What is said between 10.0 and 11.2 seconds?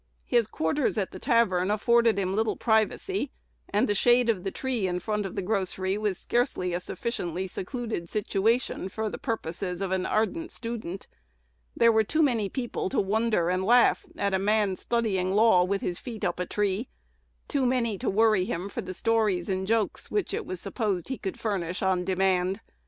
ardent student.